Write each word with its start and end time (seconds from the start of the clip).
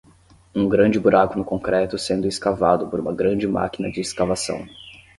Um 0.55 0.67
grande 0.67 0.99
buraco 0.99 1.37
no 1.37 1.45
concreto 1.45 1.95
sendo 1.95 2.25
escavado 2.27 2.87
por 2.89 2.99
uma 2.99 3.13
grande 3.13 3.47
máquina 3.47 3.87
de 3.91 4.01
escavação. 4.01 4.65